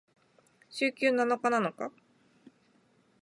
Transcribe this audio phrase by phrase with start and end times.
[0.67, 1.91] 週休七日なのか？